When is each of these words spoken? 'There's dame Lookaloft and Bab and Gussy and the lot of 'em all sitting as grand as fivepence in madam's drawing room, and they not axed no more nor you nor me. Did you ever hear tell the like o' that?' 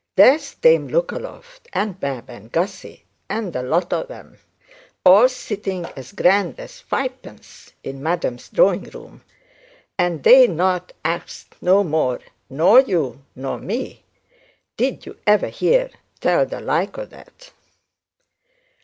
'There's 0.15 0.55
dame 0.55 0.87
Lookaloft 0.87 1.67
and 1.73 1.99
Bab 1.99 2.27
and 2.27 2.51
Gussy 2.51 3.05
and 3.29 3.53
the 3.53 3.61
lot 3.61 3.93
of 3.93 4.09
'em 4.09 4.39
all 5.05 5.29
sitting 5.29 5.85
as 5.95 6.11
grand 6.11 6.59
as 6.59 6.79
fivepence 6.81 7.73
in 7.83 8.01
madam's 8.01 8.49
drawing 8.49 8.85
room, 8.85 9.21
and 9.99 10.23
they 10.23 10.47
not 10.47 10.91
axed 11.05 11.53
no 11.61 11.83
more 11.83 12.19
nor 12.49 12.79
you 12.79 13.23
nor 13.35 13.59
me. 13.59 14.03
Did 14.75 15.05
you 15.05 15.19
ever 15.27 15.49
hear 15.49 15.91
tell 16.19 16.47
the 16.47 16.61
like 16.61 16.97
o' 16.97 17.05
that?' 17.05 17.51